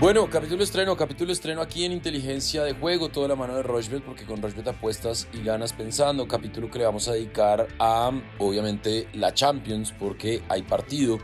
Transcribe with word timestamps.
Bueno, 0.00 0.30
capítulo 0.30 0.62
estreno, 0.62 0.96
capítulo 0.96 1.32
estreno 1.32 1.60
aquí 1.60 1.84
en 1.84 1.90
Inteligencia 1.90 2.62
de 2.62 2.72
Juego, 2.72 3.08
toda 3.08 3.26
la 3.26 3.34
mano 3.34 3.56
de 3.56 3.64
Rochbet, 3.64 4.04
porque 4.04 4.24
con 4.24 4.40
Rochbet 4.40 4.68
apuestas 4.68 5.26
y 5.32 5.42
ganas 5.42 5.72
pensando. 5.72 6.28
Capítulo 6.28 6.70
que 6.70 6.78
le 6.78 6.84
vamos 6.84 7.08
a 7.08 7.14
dedicar 7.14 7.66
a, 7.80 8.12
obviamente, 8.38 9.08
la 9.14 9.34
Champions, 9.34 9.92
porque 9.98 10.40
hay 10.48 10.62
partido 10.62 11.18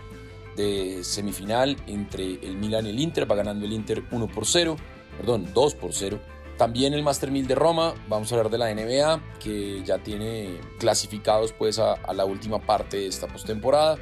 de 0.57 1.05
semifinal 1.05 1.77
entre 1.87 2.45
el 2.45 2.57
Milan 2.57 2.87
y 2.87 2.91
el 2.91 2.99
Inter. 2.99 3.31
Va 3.31 3.37
ganando 3.37 3.65
el 3.65 3.73
Inter 3.73 4.03
1 4.11 4.27
por 4.27 4.45
0, 4.45 4.75
perdón, 5.19 5.47
2 5.55 5.75
por 5.77 5.93
0. 5.93 6.19
También 6.59 6.95
el 6.95 7.05
Master 7.05 7.31
1000 7.31 7.47
de 7.47 7.55
Roma. 7.55 7.95
Vamos 8.09 8.33
a 8.33 8.35
hablar 8.35 8.51
de 8.51 8.59
la 8.59 8.75
NBA, 8.75 9.39
que 9.39 9.85
ya 9.85 9.99
tiene 9.99 10.59
clasificados 10.81 11.53
pues 11.53 11.79
a, 11.79 11.93
a 11.93 12.13
la 12.13 12.25
última 12.25 12.59
parte 12.59 12.97
de 12.97 13.07
esta 13.07 13.29
postemporada. 13.29 13.99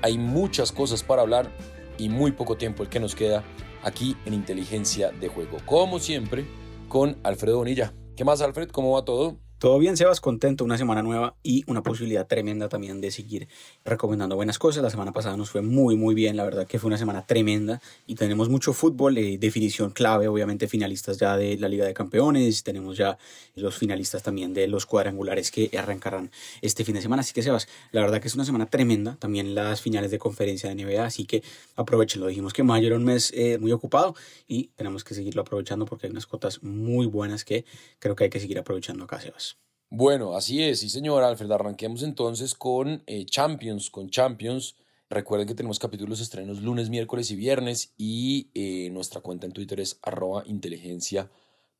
Hay 0.00 0.16
muchas 0.16 0.70
cosas 0.70 1.02
para 1.02 1.22
hablar 1.22 1.50
y 1.98 2.08
muy 2.08 2.30
poco 2.30 2.56
tiempo 2.56 2.84
el 2.84 2.88
que 2.88 3.00
nos 3.00 3.16
queda 3.16 3.42
aquí 3.82 4.16
en 4.24 4.34
Inteligencia 4.34 5.10
de 5.12 5.28
Juego. 5.28 5.58
Como 5.66 5.98
siempre, 5.98 6.46
con 6.88 7.16
Alfredo 7.22 7.58
Bonilla. 7.58 7.92
¿Qué 8.16 8.24
más, 8.24 8.42
Alfred? 8.42 8.68
¿Cómo 8.70 8.92
va 8.92 9.04
todo? 9.04 9.38
Todo 9.62 9.78
bien, 9.78 9.96
Sebas, 9.96 10.20
contento, 10.20 10.64
una 10.64 10.76
semana 10.76 11.04
nueva 11.04 11.36
y 11.44 11.62
una 11.68 11.84
posibilidad 11.84 12.26
tremenda 12.26 12.68
también 12.68 13.00
de 13.00 13.12
seguir 13.12 13.46
recomendando 13.84 14.34
buenas 14.34 14.58
cosas. 14.58 14.82
La 14.82 14.90
semana 14.90 15.12
pasada 15.12 15.36
nos 15.36 15.50
fue 15.50 15.62
muy, 15.62 15.94
muy 15.94 16.16
bien, 16.16 16.36
la 16.36 16.42
verdad 16.42 16.66
que 16.66 16.80
fue 16.80 16.88
una 16.88 16.98
semana 16.98 17.24
tremenda 17.24 17.80
y 18.08 18.16
tenemos 18.16 18.48
mucho 18.48 18.72
fútbol, 18.72 19.18
eh, 19.18 19.38
definición 19.38 19.92
clave, 19.92 20.26
obviamente 20.26 20.66
finalistas 20.66 21.16
ya 21.16 21.36
de 21.36 21.58
la 21.58 21.68
Liga 21.68 21.86
de 21.86 21.94
Campeones, 21.94 22.64
tenemos 22.64 22.96
ya 22.96 23.16
los 23.54 23.78
finalistas 23.78 24.24
también 24.24 24.52
de 24.52 24.66
los 24.66 24.84
cuadrangulares 24.84 25.52
que 25.52 25.70
arrancarán 25.78 26.32
este 26.60 26.84
fin 26.84 26.96
de 26.96 27.02
semana. 27.02 27.20
Así 27.20 27.32
que, 27.32 27.44
Sebas, 27.44 27.68
la 27.92 28.00
verdad 28.00 28.20
que 28.20 28.26
es 28.26 28.34
una 28.34 28.44
semana 28.44 28.66
tremenda, 28.66 29.14
también 29.20 29.54
las 29.54 29.80
finales 29.80 30.10
de 30.10 30.18
conferencia 30.18 30.70
de 30.70 30.74
NBA, 30.74 31.04
así 31.04 31.24
que 31.24 31.44
aprovechenlo. 31.76 32.26
Dijimos 32.26 32.52
que 32.52 32.64
mayo 32.64 32.88
era 32.88 32.96
un 32.96 33.04
mes 33.04 33.32
eh, 33.32 33.58
muy 33.58 33.70
ocupado 33.70 34.16
y 34.48 34.70
tenemos 34.74 35.04
que 35.04 35.14
seguirlo 35.14 35.42
aprovechando 35.42 35.84
porque 35.84 36.08
hay 36.08 36.10
unas 36.10 36.26
cotas 36.26 36.64
muy 36.64 37.06
buenas 37.06 37.44
que 37.44 37.64
creo 38.00 38.16
que 38.16 38.24
hay 38.24 38.30
que 38.30 38.40
seguir 38.40 38.58
aprovechando 38.58 39.04
acá, 39.04 39.20
Sebas. 39.20 39.51
Bueno, 39.94 40.34
así 40.36 40.62
es, 40.62 40.80
sí 40.80 40.88
señor 40.88 41.22
Alfred, 41.22 41.52
arranquemos 41.52 42.02
entonces 42.02 42.54
con 42.54 43.02
eh, 43.06 43.26
Champions, 43.26 43.90
con 43.90 44.08
Champions. 44.08 44.74
Recuerden 45.10 45.46
que 45.46 45.54
tenemos 45.54 45.78
capítulos 45.78 46.18
estrenos 46.22 46.62
lunes, 46.62 46.88
miércoles 46.88 47.30
y 47.30 47.36
viernes 47.36 47.92
y 47.98 48.48
eh, 48.54 48.88
nuestra 48.88 49.20
cuenta 49.20 49.44
en 49.44 49.52
Twitter 49.52 49.80
es 49.80 49.98
arroba 50.00 50.44
inteligencia 50.46 51.30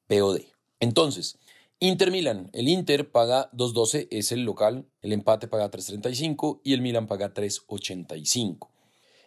POD. 0.08 0.40
Entonces, 0.78 1.38
Inter 1.80 2.10
Milan, 2.10 2.50
el 2.52 2.68
Inter 2.68 3.10
paga 3.10 3.50
2.12, 3.52 4.08
es 4.10 4.30
el 4.30 4.42
local, 4.42 4.84
el 5.00 5.14
empate 5.14 5.48
paga 5.48 5.70
3.35 5.70 6.60
y 6.62 6.74
el 6.74 6.82
Milan 6.82 7.06
paga 7.06 7.32
3.85. 7.32 8.68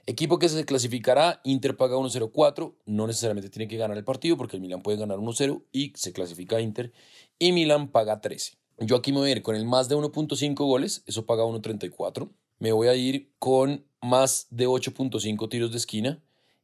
Equipo 0.05 0.38
que 0.38 0.47
se 0.47 0.64
clasificará, 0.64 1.42
Inter 1.44 1.75
paga 1.75 1.95
1-0-4, 1.95 2.75
no 2.86 3.08
necesariamente 3.08 3.49
tiene 3.49 3.67
que 3.67 3.77
ganar 3.77 3.97
el 3.97 4.03
partido 4.03 4.38
porque 4.38 4.58
el 4.58 4.61
Milan 4.61 4.83
puede 4.83 4.99
ganar 4.99 5.17
1-0 5.17 5.64
y 5.72 5.92
se 5.95 6.14
clasifica 6.14 6.61
Inter 6.61 6.94
y 7.39 7.52
Milan 7.52 7.88
paga 7.88 8.22
13. 8.22 8.64
Yo 8.79 8.97
aquí 8.97 9.11
me 9.11 9.19
voy 9.19 9.29
a 9.29 9.31
ir 9.33 9.41
con 9.41 9.55
el 9.55 9.65
más 9.65 9.87
de 9.87 9.95
1.5 9.95 10.55
goles, 10.55 11.03
eso 11.05 11.25
paga 11.25 11.43
1.34. 11.43 12.29
Me 12.59 12.71
voy 12.71 12.87
a 12.87 12.95
ir 12.95 13.31
con 13.39 13.85
más 14.01 14.47
de 14.49 14.67
8.5 14.67 15.49
tiros 15.49 15.71
de 15.71 15.77
esquina. 15.77 16.21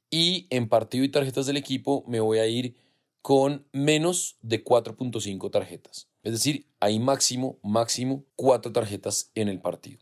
Y 0.10 0.48
en 0.50 0.68
partido 0.68 1.06
y 1.06 1.10
tarjetas 1.10 1.46
del 1.46 1.56
equipo 1.56 2.04
me 2.08 2.20
voy 2.20 2.40
a 2.40 2.48
ir 2.48 2.76
con 3.22 3.66
menos 3.72 4.38
de 4.42 4.64
4.5 4.64 5.50
tarjetas. 5.52 6.10
Es 6.24 6.34
decir, 6.34 6.68
hay 6.80 7.00
máximo, 7.00 7.60
máximo 7.64 8.26
4 8.36 8.74
tarjetas 8.74 9.32
en 9.36 9.48
el 9.48 9.62
partido. 9.62 10.00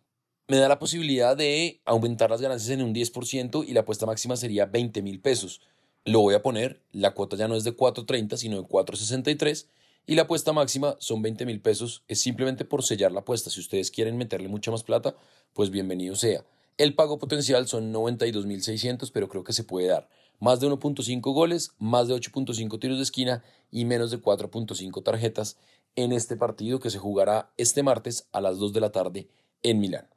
Me 0.47 0.57
da 0.57 0.67
la 0.67 0.79
posibilidad 0.79 1.37
de 1.37 1.79
aumentar 1.85 2.31
las 2.31 2.41
ganancias 2.41 2.71
en 2.71 2.83
un 2.83 2.93
10% 2.93 3.65
y 3.67 3.73
la 3.73 3.81
apuesta 3.81 4.07
máxima 4.07 4.35
sería 4.35 4.65
20 4.65 5.03
mil 5.03 5.21
pesos. 5.21 5.61
Lo 6.05 6.21
voy 6.21 6.33
a 6.33 6.41
poner, 6.41 6.81
la 6.91 7.13
cuota 7.13 7.37
ya 7.37 7.47
no 7.47 7.55
es 7.55 7.63
de 7.63 7.77
4.30 7.77 8.35
sino 8.37 8.57
de 8.61 8.67
4.63 8.67 9.67
y 10.09 10.15
la 10.15 10.23
apuesta 10.23 10.53
máxima 10.53 10.95
son 10.97 11.21
20 11.21 11.45
mil 11.45 11.61
pesos. 11.61 12.03
Es 12.07 12.19
simplemente 12.19 12.65
por 12.65 12.81
sellar 12.81 13.11
la 13.11 13.19
apuesta. 13.19 13.51
Si 13.51 13.59
ustedes 13.59 13.91
quieren 13.91 14.17
meterle 14.17 14.47
mucha 14.47 14.71
más 14.71 14.81
plata, 14.81 15.15
pues 15.53 15.69
bienvenido 15.69 16.15
sea. 16.15 16.43
El 16.79 16.95
pago 16.95 17.19
potencial 17.19 17.67
son 17.67 17.91
92 17.91 18.47
mil 18.47 18.63
600, 18.63 19.11
pero 19.11 19.29
creo 19.29 19.43
que 19.43 19.53
se 19.53 19.63
puede 19.63 19.85
dar. 19.85 20.09
Más 20.39 20.59
de 20.61 20.67
1.5 20.67 21.21
goles, 21.31 21.73
más 21.77 22.07
de 22.07 22.15
8.5 22.15 22.79
tiros 22.79 22.97
de 22.97 23.03
esquina 23.03 23.43
y 23.69 23.85
menos 23.85 24.09
de 24.09 24.19
4.5 24.19 25.03
tarjetas 25.03 25.57
en 25.95 26.11
este 26.11 26.35
partido 26.35 26.79
que 26.79 26.89
se 26.89 26.97
jugará 26.97 27.51
este 27.57 27.83
martes 27.83 28.27
a 28.31 28.41
las 28.41 28.57
2 28.57 28.73
de 28.73 28.79
la 28.79 28.91
tarde 28.91 29.27
en 29.61 29.79
Milán. 29.79 30.07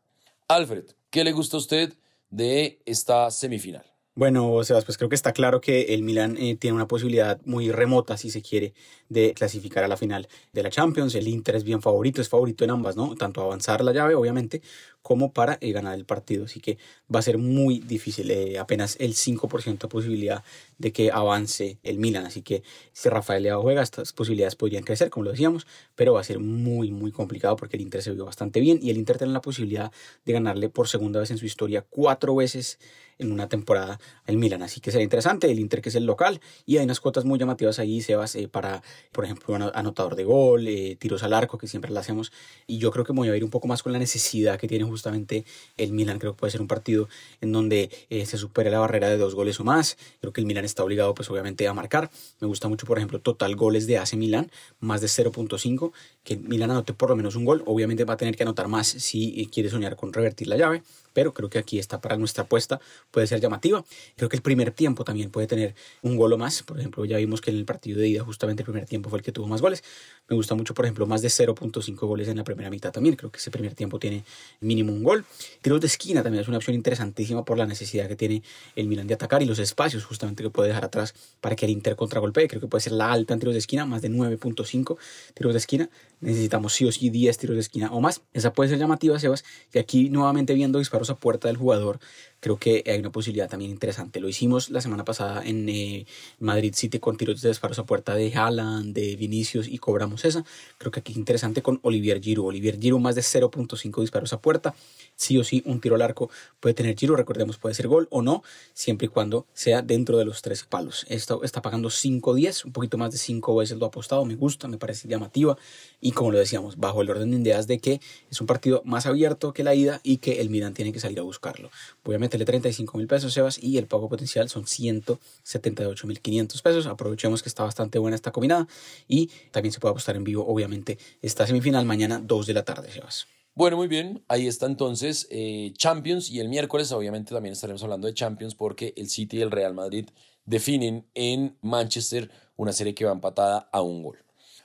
Alfred, 0.48 0.86
¿qué 1.10 1.22
le 1.22 1.32
gusta 1.32 1.58
a 1.58 1.60
usted 1.60 1.92
de 2.30 2.80
esta 2.86 3.30
semifinal? 3.30 3.91
Bueno, 4.14 4.62
Sebas, 4.62 4.84
pues 4.84 4.98
creo 4.98 5.08
que 5.08 5.14
está 5.14 5.32
claro 5.32 5.62
que 5.62 5.94
el 5.94 6.02
Milan 6.02 6.36
eh, 6.36 6.54
tiene 6.56 6.74
una 6.76 6.86
posibilidad 6.86 7.40
muy 7.46 7.72
remota, 7.72 8.18
si 8.18 8.30
se 8.30 8.42
quiere, 8.42 8.74
de 9.08 9.32
clasificar 9.32 9.84
a 9.84 9.88
la 9.88 9.96
final 9.96 10.28
de 10.52 10.62
la 10.62 10.68
Champions. 10.68 11.14
El 11.14 11.28
Inter 11.28 11.56
es 11.56 11.64
bien 11.64 11.80
favorito, 11.80 12.20
es 12.20 12.28
favorito 12.28 12.62
en 12.62 12.70
ambas, 12.72 12.94
¿no? 12.94 13.14
Tanto 13.16 13.40
avanzar 13.40 13.82
la 13.82 13.92
llave, 13.94 14.14
obviamente, 14.14 14.60
como 15.02 15.32
para 15.32 15.58
eh, 15.60 15.72
ganar 15.72 15.94
el 15.94 16.04
partido. 16.04 16.44
Así 16.44 16.60
que 16.60 16.78
va 17.14 17.20
a 17.20 17.22
ser 17.22 17.38
muy 17.38 17.80
difícil, 17.80 18.30
eh, 18.30 18.58
apenas 18.58 18.96
el 19.00 19.14
5% 19.14 19.86
de 19.86 19.88
posibilidad 19.88 20.44
de 20.78 20.92
que 20.92 21.10
avance 21.10 21.78
el 21.82 21.98
Milan. 21.98 22.24
Así 22.24 22.42
que 22.42 22.62
si 22.92 23.08
Rafael 23.08 23.42
Leao 23.42 23.62
juega, 23.62 23.82
estas 23.82 24.12
posibilidades 24.12 24.56
podrían 24.56 24.84
crecer, 24.84 25.10
como 25.10 25.24
lo 25.24 25.30
decíamos, 25.32 25.66
pero 25.94 26.14
va 26.14 26.20
a 26.20 26.24
ser 26.24 26.38
muy, 26.38 26.90
muy 26.92 27.12
complicado 27.12 27.56
porque 27.56 27.76
el 27.76 27.82
Inter 27.82 28.02
se 28.02 28.12
vio 28.12 28.24
bastante 28.24 28.60
bien 28.60 28.78
y 28.80 28.90
el 28.90 28.96
Inter 28.96 29.18
tiene 29.18 29.32
la 29.32 29.42
posibilidad 29.42 29.92
de 30.24 30.32
ganarle 30.32 30.68
por 30.68 30.88
segunda 30.88 31.20
vez 31.20 31.30
en 31.30 31.38
su 31.38 31.46
historia 31.46 31.84
cuatro 31.88 32.34
veces 32.34 32.78
en 33.22 33.32
una 33.32 33.48
temporada 33.48 33.98
el 34.26 34.36
Milan. 34.36 34.62
Así 34.62 34.80
que 34.80 34.90
será 34.90 35.02
interesante. 35.02 35.50
El 35.50 35.58
Inter, 35.58 35.80
que 35.80 35.88
es 35.88 35.94
el 35.94 36.04
local, 36.04 36.40
y 36.66 36.78
hay 36.78 36.84
unas 36.84 37.00
cuotas 37.00 37.24
muy 37.24 37.38
llamativas 37.38 37.78
ahí, 37.78 38.00
Sebas, 38.00 38.34
eh, 38.36 38.48
para, 38.48 38.82
por 39.12 39.24
ejemplo, 39.24 39.54
anotador 39.74 40.16
de 40.16 40.24
gol, 40.24 40.66
eh, 40.68 40.96
tiros 40.98 41.22
al 41.22 41.32
arco, 41.32 41.58
que 41.58 41.66
siempre 41.66 41.90
lo 41.90 42.00
hacemos. 42.00 42.32
Y 42.66 42.78
yo 42.78 42.90
creo 42.90 43.04
que 43.04 43.12
voy 43.12 43.28
a 43.28 43.36
ir 43.36 43.44
un 43.44 43.50
poco 43.50 43.68
más 43.68 43.82
con 43.82 43.92
la 43.92 43.98
necesidad 43.98 44.58
que 44.58 44.68
tiene 44.68 44.84
justamente 44.92 45.44
el 45.76 45.92
Milan. 45.92 46.18
Creo 46.18 46.34
que 46.34 46.38
puede 46.38 46.50
ser 46.52 46.60
un 46.60 46.68
partido 46.68 47.08
en 47.40 47.50
donde 47.50 47.90
eh, 48.10 48.26
se 48.26 48.38
supere 48.38 48.70
la 48.70 48.78
barrera 48.78 49.08
de 49.08 49.16
dos 49.16 49.34
goles 49.34 49.58
o 49.58 49.64
más. 49.64 49.96
Creo 50.20 50.32
que 50.32 50.40
el 50.40 50.46
Milan 50.46 50.64
está 50.64 50.84
obligado, 50.84 51.14
pues 51.14 51.28
obviamente, 51.30 51.66
a 51.66 51.74
marcar. 51.74 52.10
Me 52.40 52.46
gusta 52.46 52.68
mucho, 52.68 52.86
por 52.86 52.98
ejemplo, 52.98 53.20
total 53.20 53.56
goles 53.56 53.86
de 53.86 53.98
AC 53.98 54.14
Milan, 54.14 54.50
más 54.80 55.00
de 55.00 55.08
0.5. 55.08 55.92
Que 56.22 56.36
Milan 56.36 56.70
anote 56.70 56.92
por 56.92 57.10
lo 57.10 57.16
menos 57.16 57.34
un 57.34 57.44
gol. 57.44 57.62
Obviamente 57.66 58.04
va 58.04 58.14
a 58.14 58.16
tener 58.16 58.36
que 58.36 58.44
anotar 58.44 58.68
más 58.68 58.86
si 58.86 59.48
quiere 59.52 59.70
soñar 59.70 59.96
con 59.96 60.12
revertir 60.12 60.46
la 60.48 60.56
llave 60.56 60.82
pero 61.12 61.32
creo 61.32 61.50
que 61.50 61.58
aquí 61.58 61.78
está 61.78 62.00
para 62.00 62.16
nuestra 62.16 62.44
apuesta, 62.44 62.80
puede 63.10 63.26
ser 63.26 63.40
llamativa. 63.40 63.84
Creo 64.16 64.28
que 64.28 64.36
el 64.36 64.42
primer 64.42 64.70
tiempo 64.72 65.04
también 65.04 65.30
puede 65.30 65.46
tener 65.46 65.74
un 66.02 66.16
gol 66.16 66.32
o 66.32 66.38
más, 66.38 66.62
por 66.62 66.78
ejemplo, 66.78 67.04
ya 67.04 67.16
vimos 67.18 67.40
que 67.40 67.50
en 67.50 67.56
el 67.56 67.64
partido 67.64 68.00
de 68.00 68.08
ida 68.08 68.24
justamente 68.24 68.62
el 68.62 68.66
primer 68.66 68.86
tiempo 68.86 69.10
fue 69.10 69.18
el 69.18 69.24
que 69.24 69.32
tuvo 69.32 69.46
más 69.46 69.60
goles. 69.60 69.82
Me 70.28 70.36
gusta 70.36 70.54
mucho, 70.54 70.74
por 70.74 70.84
ejemplo, 70.84 71.06
más 71.06 71.22
de 71.22 71.28
0.5 71.28 72.06
goles 72.06 72.28
en 72.28 72.36
la 72.36 72.44
primera 72.44 72.70
mitad 72.70 72.92
también, 72.92 73.16
creo 73.16 73.30
que 73.30 73.38
ese 73.38 73.50
primer 73.50 73.74
tiempo 73.74 73.98
tiene 73.98 74.24
mínimo 74.60 74.81
un 74.90 75.02
gol. 75.02 75.24
Tiros 75.60 75.80
de 75.80 75.86
esquina 75.86 76.22
también 76.22 76.42
es 76.42 76.48
una 76.48 76.56
opción 76.56 76.74
interesantísima 76.74 77.44
por 77.44 77.58
la 77.58 77.66
necesidad 77.66 78.08
que 78.08 78.16
tiene 78.16 78.42
el 78.76 78.88
Milan 78.88 79.06
de 79.06 79.14
atacar 79.14 79.42
y 79.42 79.46
los 79.46 79.58
espacios 79.58 80.04
justamente 80.04 80.42
que 80.42 80.50
puede 80.50 80.68
dejar 80.68 80.84
atrás 80.84 81.14
para 81.40 81.56
que 81.56 81.66
el 81.66 81.72
Inter 81.72 81.96
contragolpee, 81.96 82.48
creo 82.48 82.60
que 82.60 82.66
puede 82.66 82.82
ser 82.82 82.92
la 82.92 83.12
alta 83.12 83.34
en 83.34 83.40
tiros 83.40 83.54
de 83.54 83.58
esquina, 83.58 83.86
más 83.86 84.02
de 84.02 84.10
9.5 84.10 84.96
tiros 85.34 85.52
de 85.52 85.58
esquina. 85.58 85.90
Necesitamos 86.22 86.72
sí 86.72 86.84
o 86.84 86.92
sí 86.92 87.10
10 87.10 87.36
tiros 87.36 87.56
de 87.56 87.60
esquina 87.60 87.90
o 87.92 88.00
más. 88.00 88.22
Esa 88.32 88.52
puede 88.52 88.70
ser 88.70 88.78
llamativa, 88.78 89.18
Sebas. 89.18 89.44
Y 89.74 89.78
aquí 89.78 90.08
nuevamente 90.08 90.54
viendo 90.54 90.78
disparos 90.78 91.10
a 91.10 91.16
puerta 91.16 91.48
del 91.48 91.56
jugador, 91.56 91.98
creo 92.38 92.58
que 92.58 92.84
hay 92.86 93.00
una 93.00 93.10
posibilidad 93.10 93.48
también 93.48 93.72
interesante. 93.72 94.20
Lo 94.20 94.28
hicimos 94.28 94.70
la 94.70 94.80
semana 94.80 95.04
pasada 95.04 95.42
en 95.44 95.68
eh, 95.68 96.06
Madrid 96.38 96.74
City 96.74 97.00
con 97.00 97.16
tiros 97.16 97.40
de 97.40 97.48
disparos 97.48 97.78
a 97.80 97.86
puerta 97.86 98.14
de 98.14 98.32
Haaland, 98.32 98.94
de 98.94 99.16
Vinicius 99.16 99.66
y 99.66 99.78
cobramos 99.78 100.24
esa. 100.24 100.44
Creo 100.78 100.92
que 100.92 101.00
aquí 101.00 101.10
es 101.10 101.18
interesante 101.18 101.60
con 101.60 101.80
Olivier 101.82 102.20
Giroud. 102.20 102.46
Olivier 102.46 102.78
Giroud 102.78 103.00
más 103.00 103.16
de 103.16 103.22
0.5 103.22 104.00
disparos 104.00 104.32
a 104.32 104.40
puerta. 104.40 104.74
Sí 105.16 105.38
o 105.38 105.44
sí, 105.44 105.62
un 105.66 105.80
tiro 105.80 105.94
al 105.96 106.02
arco 106.02 106.30
puede 106.60 106.74
tener 106.74 106.96
Giroud, 106.96 107.16
recordemos, 107.16 107.58
puede 107.58 107.74
ser 107.74 107.86
gol 107.86 108.08
o 108.10 108.22
no, 108.22 108.42
siempre 108.74 109.06
y 109.06 109.08
cuando 109.08 109.46
sea 109.52 109.82
dentro 109.82 110.18
de 110.18 110.24
los 110.24 110.40
tres 110.40 110.64
palos. 110.64 111.04
Esto 111.08 111.42
está 111.42 111.62
pagando 111.62 111.90
5-10, 111.90 112.64
un 112.64 112.72
poquito 112.72 112.96
más 112.96 113.12
de 113.12 113.18
5 113.18 113.56
veces 113.56 113.78
lo 113.78 113.86
apostado, 113.86 114.24
me 114.24 114.36
gusta, 114.36 114.68
me 114.68 114.78
parece 114.78 115.08
llamativa. 115.08 115.56
Y 116.00 116.11
como 116.12 116.30
lo 116.30 116.38
decíamos, 116.38 116.78
bajo 116.78 117.02
el 117.02 117.10
orden 117.10 117.30
de 117.30 117.38
ideas 117.38 117.66
de 117.66 117.78
que 117.78 118.00
es 118.30 118.40
un 118.40 118.46
partido 118.46 118.82
más 118.84 119.06
abierto 119.06 119.52
que 119.52 119.64
la 119.64 119.74
ida 119.74 120.00
y 120.02 120.18
que 120.18 120.40
el 120.40 120.50
Milan 120.50 120.74
tiene 120.74 120.92
que 120.92 121.00
salir 121.00 121.18
a 121.18 121.22
buscarlo. 121.22 121.70
Voy 122.04 122.14
a 122.14 122.18
meterle 122.18 122.44
35 122.44 122.98
mil 122.98 123.06
pesos, 123.06 123.32
Sebas, 123.32 123.62
y 123.62 123.78
el 123.78 123.86
pago 123.86 124.08
potencial 124.08 124.48
son 124.48 124.66
178 124.66 126.06
mil 126.06 126.20
500 126.20 126.62
pesos. 126.62 126.86
Aprovechemos 126.86 127.42
que 127.42 127.48
está 127.48 127.64
bastante 127.64 127.98
buena 127.98 128.14
esta 128.14 128.32
combinada 128.32 128.66
y 129.08 129.30
también 129.50 129.72
se 129.72 129.80
puede 129.80 129.90
apostar 129.92 130.16
en 130.16 130.24
vivo, 130.24 130.46
obviamente, 130.46 130.98
esta 131.20 131.46
semifinal 131.46 131.84
mañana 131.84 132.20
2 132.24 132.46
de 132.46 132.54
la 132.54 132.64
tarde, 132.64 132.90
Sebas. 132.90 133.26
Bueno, 133.54 133.76
muy 133.76 133.86
bien, 133.86 134.24
ahí 134.28 134.46
está 134.46 134.64
entonces 134.64 135.28
eh, 135.30 135.74
Champions 135.76 136.30
y 136.30 136.40
el 136.40 136.48
miércoles 136.48 136.90
obviamente 136.90 137.34
también 137.34 137.52
estaremos 137.52 137.82
hablando 137.82 138.06
de 138.06 138.14
Champions 138.14 138.54
porque 138.54 138.94
el 138.96 139.10
City 139.10 139.36
y 139.36 139.42
el 139.42 139.50
Real 139.50 139.74
Madrid 139.74 140.08
definen 140.46 141.06
en 141.12 141.58
Manchester 141.60 142.30
una 142.56 142.72
serie 142.72 142.94
que 142.94 143.04
va 143.04 143.12
empatada 143.12 143.68
a 143.70 143.82
un 143.82 144.02
gol. 144.02 144.16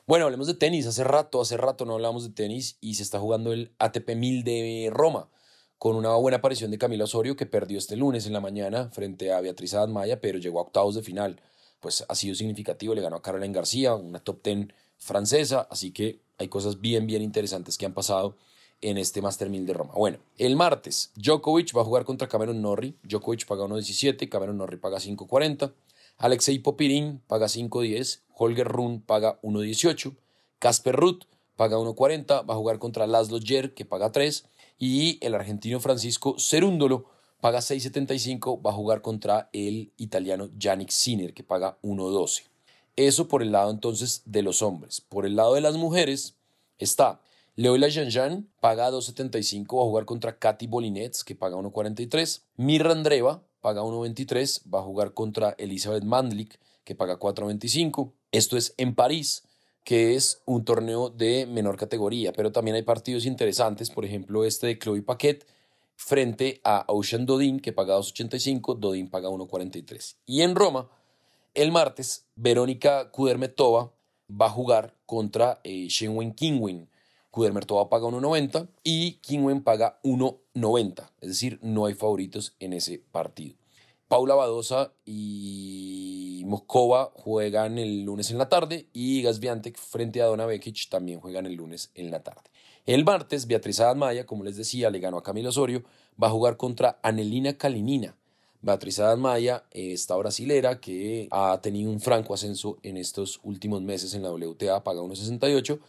Bueno, 0.05 0.25
hablemos 0.25 0.47
de 0.47 0.53
tenis. 0.53 0.85
Hace 0.87 1.03
rato, 1.03 1.41
hace 1.41 1.57
rato 1.57 1.85
no 1.85 1.93
hablamos 1.93 2.23
de 2.23 2.29
tenis 2.29 2.77
y 2.81 2.95
se 2.95 3.03
está 3.03 3.19
jugando 3.19 3.53
el 3.53 3.71
ATP 3.79 4.15
1000 4.15 4.43
de 4.43 4.89
Roma 4.91 5.29
con 5.77 5.95
una 5.95 6.15
buena 6.15 6.37
aparición 6.37 6.71
de 6.71 6.77
Camila 6.77 7.03
Osorio 7.03 7.35
que 7.35 7.45
perdió 7.45 7.77
este 7.77 7.95
lunes 7.95 8.25
en 8.25 8.33
la 8.33 8.41
mañana 8.41 8.89
frente 8.89 9.31
a 9.31 9.41
Beatriz 9.41 9.73
Admaya, 9.73 10.19
pero 10.19 10.39
llegó 10.39 10.59
a 10.59 10.63
octavos 10.63 10.95
de 10.95 11.03
final. 11.03 11.41
pues 11.79 12.03
ha 12.07 12.15
sido 12.15 12.33
significativo. 12.33 12.95
Le 12.95 13.01
ganó 13.01 13.17
a 13.17 13.21
Caroline 13.21 13.53
García, 13.53 13.93
una 13.93 14.19
top 14.19 14.43
10 14.43 14.69
francesa, 14.97 15.67
así 15.69 15.91
que 15.91 16.19
hay 16.39 16.47
cosas 16.47 16.81
bien, 16.81 17.05
bien 17.05 17.21
interesantes 17.21 17.77
que 17.77 17.85
han 17.85 17.93
pasado 17.93 18.35
en 18.81 18.97
este 18.97 19.21
Master 19.21 19.49
1000 19.49 19.65
de 19.65 19.73
Roma. 19.73 19.93
Bueno, 19.95 20.19
el 20.37 20.55
martes, 20.55 21.11
Djokovic 21.15 21.75
va 21.75 21.81
a 21.81 21.85
jugar 21.85 22.05
contra 22.05 22.27
Cameron 22.27 22.61
Norrie. 22.61 22.95
Djokovic 23.03 23.45
paga 23.45 23.65
1.17, 23.65 24.29
Cameron 24.29 24.57
Norrie 24.57 24.79
paga 24.79 24.97
5.40. 24.97 25.73
Alexei 26.17 26.59
Popirin 26.59 27.21
paga 27.27 27.45
5.10, 27.45 28.21
Holger 28.37 28.67
Run 28.67 29.01
paga 29.01 29.39
1.18, 29.41 30.15
Casper 30.59 30.95
Ruth 30.95 31.23
paga 31.55 31.77
1.40, 31.77 32.47
va 32.47 32.53
a 32.53 32.57
jugar 32.57 32.79
contra 32.79 33.07
Laszlo 33.07 33.39
Jer, 33.41 33.73
que 33.73 33.83
paga 33.83 34.11
3, 34.11 34.45
y 34.77 35.17
el 35.25 35.33
argentino 35.35 35.79
Francisco 35.79 36.35
Cerúndolo 36.39 37.05
paga 37.41 37.59
6.75, 37.59 38.61
va 38.65 38.71
a 38.71 38.73
jugar 38.73 39.01
contra 39.01 39.49
el 39.53 39.91
italiano 39.97 40.49
Yannick 40.57 40.89
Sinner, 40.89 41.33
que 41.33 41.43
paga 41.43 41.77
1.12. 41.81 42.43
Eso 42.95 43.27
por 43.27 43.41
el 43.41 43.51
lado 43.51 43.71
entonces 43.71 44.21
de 44.25 44.41
los 44.41 44.61
hombres. 44.61 45.01
Por 45.01 45.25
el 45.25 45.35
lado 45.35 45.53
de 45.53 45.61
las 45.61 45.75
mujeres 45.75 46.35
está 46.79 47.21
Leoila 47.55 47.89
Janjan, 47.91 48.47
paga 48.59 48.91
2.75, 48.91 49.77
va 49.77 49.81
a 49.81 49.85
jugar 49.85 50.05
contra 50.05 50.37
Katy 50.37 50.67
Bolinets, 50.67 51.23
que 51.23 51.35
paga 51.35 51.57
1.43. 51.57 52.41
Mirra 52.57 52.91
Andreva, 52.91 53.41
paga 53.61 53.81
1.23, 53.81 54.61
va 54.71 54.79
a 54.79 54.83
jugar 54.83 55.13
contra 55.13 55.55
Elizabeth 55.57 56.03
Mandlik, 56.03 56.59
que 56.87 56.95
paga 56.95 57.19
4.25. 57.19 58.13
Esto 58.31 58.55
es 58.55 58.73
en 58.77 58.95
París, 58.95 59.43
que 59.83 60.15
es 60.15 60.41
un 60.45 60.63
torneo 60.63 61.09
de 61.09 61.45
menor 61.45 61.75
categoría, 61.75 62.31
pero 62.31 62.53
también 62.53 62.75
hay 62.75 62.83
partidos 62.83 63.25
interesantes, 63.25 63.89
por 63.89 64.05
ejemplo 64.05 64.45
este 64.45 64.67
de 64.67 64.79
Chloe 64.79 65.01
Paquet 65.01 65.45
frente 65.97 66.61
a 66.63 66.85
Ocean 66.87 67.25
Dodin, 67.25 67.59
que 67.59 67.73
paga 67.73 67.97
2.85, 67.97 68.77
Dodin 68.77 69.09
paga 69.09 69.27
1.43. 69.27 70.15
Y 70.27 70.43
en 70.43 70.55
Roma, 70.55 70.89
el 71.53 71.73
martes, 71.73 72.25
Verónica 72.37 73.11
Kudermetova 73.11 73.91
va 74.29 74.45
a 74.45 74.51
jugar 74.51 74.95
contra 75.05 75.59
eh, 75.65 75.87
Shenwen 75.89 76.33
Kingwin. 76.33 76.87
Kudermetova 77.31 77.89
paga 77.89 78.07
1.90 78.07 78.69
y 78.85 79.15
Kingwin 79.15 79.61
paga 79.61 79.99
1.90, 80.03 81.09
es 81.19 81.27
decir, 81.27 81.59
no 81.61 81.85
hay 81.85 81.95
favoritos 81.95 82.55
en 82.59 82.71
ese 82.71 82.99
partido. 83.11 83.57
Paula 84.07 84.35
Badosa 84.35 84.93
y 85.05 86.43
Moskova 86.45 87.11
juegan 87.13 87.77
el 87.77 88.03
lunes 88.03 88.31
en 88.31 88.37
la 88.37 88.47
tarde 88.47 88.87
y 88.93 89.21
Gazviantek 89.21 89.77
frente 89.77 90.21
a 90.21 90.27
Dona 90.27 90.45
Bekic 90.45 90.87
también 90.89 91.19
juegan 91.19 91.45
el 91.45 91.55
lunes 91.55 91.91
en 91.93 92.09
la 92.09 92.23
tarde. 92.23 92.49
El 92.85 93.03
martes, 93.03 93.47
Beatriz 93.47 93.81
Adamaya, 93.81 94.25
como 94.25 94.45
les 94.45 94.55
decía, 94.55 94.89
le 94.89 94.99
ganó 94.99 95.17
a 95.17 95.23
Camilo 95.23 95.49
Osorio, 95.49 95.83
va 96.21 96.27
a 96.27 96.31
jugar 96.31 96.55
contra 96.55 96.99
Anelina 97.03 97.57
Kalinina. 97.57 98.15
Beatriz 98.61 98.99
Adamaya, 98.99 99.65
esta 99.71 100.15
brasilera 100.15 100.79
que 100.79 101.27
ha 101.31 101.59
tenido 101.61 101.91
un 101.91 101.99
franco 101.99 102.33
ascenso 102.33 102.77
en 102.83 102.95
estos 102.95 103.41
últimos 103.43 103.81
meses 103.81 104.13
en 104.13 104.23
la 104.23 104.31
WTA, 104.31 104.85
paga 104.85 105.01
1.68. 105.01 105.79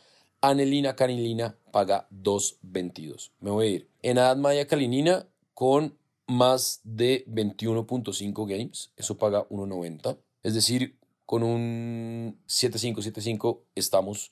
Anelina 0.40 0.96
Kalinina 0.96 1.56
paga 1.70 2.08
2.22. 2.10 3.30
Me 3.40 3.52
voy 3.52 3.66
a 3.66 3.70
ir. 3.70 3.88
En 4.02 4.18
Adamaya 4.18 4.66
Kalinina 4.66 5.28
con 5.54 5.96
más 6.28 6.80
de 6.84 7.24
21.5 7.26 8.46
games, 8.48 8.92
eso 8.96 9.18
paga 9.18 9.48
1.90. 9.48 10.18
Es 10.42 10.54
decir, 10.54 10.96
con 11.26 11.42
un 11.42 12.38
7.5-7.5 12.46 13.60
estamos 13.74 14.30